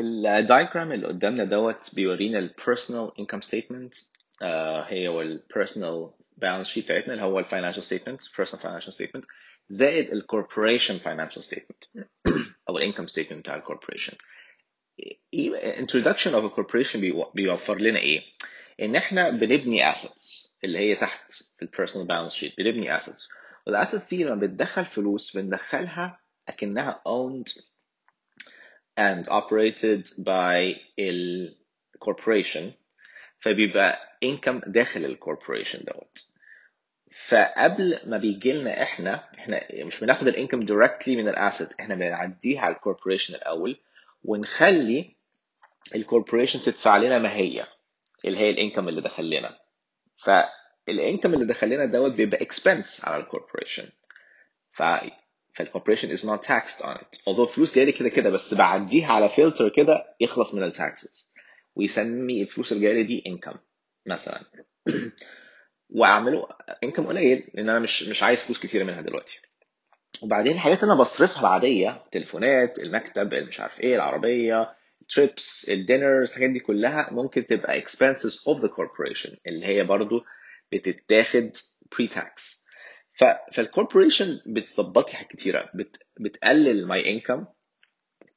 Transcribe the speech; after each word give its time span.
ال 0.00 0.11
diagram 0.11 0.92
اللي 0.92 1.06
قدامنا 1.06 1.44
دوت 1.44 1.94
بيورينا 1.94 2.38
ال 2.38 2.46
personal 2.46 3.10
income 3.18 3.40
statement 3.40 3.94
هي 4.86 5.08
هو 5.08 5.22
ال 5.22 5.32
personal 5.32 6.10
balance 6.36 6.68
sheet 6.68 6.84
بتاعتنا 6.84 7.12
اللي 7.12 7.24
هو 7.24 7.38
ال 7.38 7.42
financial 7.42 7.82
statement 7.82 8.20
personal 8.36 8.62
financial 8.62 8.92
statement 8.92 9.24
زائد 9.68 10.12
ال 10.12 10.19
corporation 10.19 10.98
financial 10.98 11.42
statement 11.44 11.84
أو 12.68 12.78
ال 12.78 12.82
income 12.82 13.06
statement 13.06 13.40
بتاع 13.40 13.56
ال 13.56 13.61
corporation 13.61 14.12
introduction 15.82 16.32
of 16.34 16.44
a 16.44 16.50
corporation 16.60 16.96
بيوفر 17.34 17.78
لنا 17.78 17.98
إيه؟ 17.98 18.22
إن 18.80 18.96
إحنا 18.96 19.30
بنبني 19.30 19.92
assets 19.92 20.48
اللي 20.64 20.78
هي 20.78 20.96
تحت 20.96 21.32
في 21.32 21.62
ال 21.62 21.67
personal 21.67 22.06
balance 22.08 22.32
sheet 22.34 22.54
بنبني 22.58 22.98
assets. 22.98 23.28
وال 23.66 23.78
assets 23.78 24.14
دي 24.14 24.24
لما 24.24 24.34
بتدخل 24.46 24.84
فلوس 24.84 25.36
بندخلها 25.36 26.20
أكنها 26.48 27.02
owned 27.08 27.62
and 29.00 29.28
operated 29.28 30.06
by 30.24 30.76
ال 30.98 31.54
corporation. 32.04 32.62
فبيبقى 33.40 33.98
income 34.24 34.60
داخل 34.68 35.04
ال 35.04 35.11
corporation 35.11 35.84
دوت. 35.84 36.18
فقبل 37.28 37.98
ما 38.06 38.18
بيجي 38.18 38.52
لنا 38.52 38.82
إحنا 38.82 39.28
إحنا 39.38 39.60
مش 39.72 40.00
بناخد 40.00 40.28
ال 40.28 40.33
income 40.33 40.60
directly 40.62 41.16
من 41.16 41.28
ال 41.28 41.35
asset 41.35 41.68
إحنا 41.80 41.94
بنعديها 41.94 42.60
على 42.60 42.74
ال 42.74 42.79
corporation 42.79 43.34
الأول 43.34 43.76
ونخلي 44.24 45.16
ال 45.94 46.00
corporation 46.00 46.62
تدفع 46.62 46.96
لنا 46.96 47.18
ما 47.18 47.32
هي 47.32 47.66
اللي 48.24 48.38
هي 48.38 48.50
ال 48.50 48.55
income 48.55 48.88
اللي 48.88 49.00
دخل 49.00 49.30
لنا. 49.30 49.58
فال 50.24 50.52
income 50.52 51.34
اللي 51.34 51.44
دخل 51.44 51.68
لنا 51.68 51.84
دوت 51.84 52.12
بيبقى 52.12 52.42
expense 52.42 53.04
على 53.04 53.22
ال 53.22 53.27
corporation 53.27 53.88
ف 55.52 55.58
فال 55.58 55.67
corporation 55.67 56.16
is 56.16 56.20
not 56.20 56.42
taxed 56.42 56.82
on 56.82 56.96
it. 56.96 57.18
Although 57.26 57.40
الفلوس 57.40 57.74
جاية 57.74 57.84
لي 57.84 57.92
كده 57.92 58.08
كده 58.08 58.30
بس 58.30 58.54
بعديها 58.54 59.12
على 59.12 59.28
فلتر 59.28 59.68
كده 59.68 60.16
يخلص 60.20 60.54
من 60.54 60.62
ال 60.62 60.73
taxes 60.73 61.30
ويسمي 61.76 62.42
الفلوس 62.42 62.72
اللي 62.72 62.82
جاية 62.82 62.94
لي 62.94 63.02
دي 63.02 63.22
income 63.26 63.54
مثلا. 64.06 64.44
وأعمله 65.96 66.48
income 66.84 67.06
قليل 67.06 67.50
لأن 67.54 67.68
أنا 67.68 67.78
مش 67.78 68.02
مش 68.02 68.22
عايز 68.22 68.42
فلوس 68.42 68.60
كتير 68.60 68.84
منها 68.84 69.00
دلوقتي. 69.00 69.40
وبعدين 70.22 70.52
الحاجات 70.52 70.82
اللي 70.82 70.92
أنا 70.92 71.00
بصرفها 71.00 71.40
العادية 71.40 72.02
التليفونات 72.04 72.78
المكتب 72.78 73.34
مش 73.34 73.60
عارف 73.60 73.80
إيه 73.80 73.96
العربية 73.96 74.76
ال 75.02 75.13
trips 75.13 75.68
ال 75.68 75.75
dinners 75.75 76.28
الحاجات 76.28 76.50
دي 76.50 76.60
كلها 76.60 77.12
ممكن 77.12 77.46
تبقى 77.46 77.82
expenses 77.82 78.34
of 78.34 78.60
the 78.60 78.68
corporation 78.68 79.36
اللي 79.46 79.66
هي 79.66 79.84
برضو 79.84 80.24
بتتاخد 80.72 81.50
pre 81.94 82.08
tax 82.14 82.61
ف 83.21 83.23
فالكوربوريشن 83.53 84.41
بتظبط 84.45 85.09
لي 85.09 85.15
حاجات 85.17 85.31
كتيره 85.31 85.69
بت 85.73 85.97
بتقلل 86.19 86.87
my 86.87 87.03
income 87.05 87.45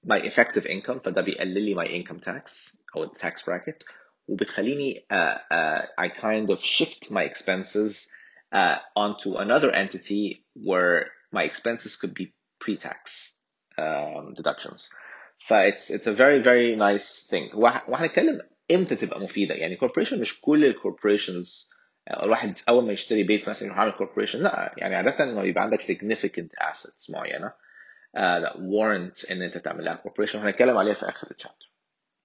my 0.07 0.21
effective 0.31 0.65
income 0.65 0.99
فده 1.05 1.23
بيقلل 1.23 1.65
لي 1.65 1.75
my 1.75 1.89
income 1.89 2.21
tax 2.21 2.77
او 2.97 3.07
tax 3.07 3.43
bracket 3.43 3.85
وبتخليني 4.29 5.07
uh, 5.13 5.17
uh, 5.17 5.83
I 6.01 6.09
kind 6.09 6.51
of 6.51 6.61
shift 6.65 7.11
my 7.11 7.23
expenses 7.33 8.09
uh, 8.55 8.79
onto 8.97 9.37
another 9.37 9.71
entity 9.71 10.45
where 10.55 11.07
my 11.33 11.43
expenses 11.45 11.97
could 11.97 12.15
be 12.15 12.33
pre-tax 12.61 13.35
um, 13.79 14.35
deductions. 14.35 14.91
ف 15.47 15.53
it's, 15.53 15.91
it's 15.91 16.07
a 16.07 16.13
very 16.15 16.39
very 16.43 16.77
nice 16.77 17.27
thing 17.31 17.55
وهنتكلم 17.55 18.41
امتى 18.71 18.97
تبقى 18.97 19.21
مفيدة 19.21 19.55
يعني 19.55 19.77
corporation 19.79 20.13
مش 20.13 20.41
كل 20.41 20.65
الكوربوريشنز 20.65 21.71
الواحد 22.24 22.60
أول 22.70 22.86
ما 22.86 22.94
يشتري 22.94 23.24
بيت 23.24 23.50
مثلا 23.50 23.66
يروح 23.68 23.80
عامل 23.80 23.92
corporation 23.92 24.40
لا 24.40 24.74
يعني 24.78 24.96
عادة 24.96 25.26
لما 25.26 25.44
يبقى 25.44 25.64
عندك 25.64 25.82
significant 25.82 26.64
assets 26.72 27.14
معينة 27.14 27.48
uh, 28.18 28.46
that 28.46 28.54
warrant 28.56 29.32
إن 29.32 29.42
أنت 29.42 29.58
تعمل 29.58 29.86
لها 29.86 30.04
corporation. 30.08 30.36
وهنتكلم 30.36 30.78
عليها 30.78 30.94
في 30.94 31.10
آخر 31.10 31.28
ال 31.32 31.37
chapter 31.37 31.72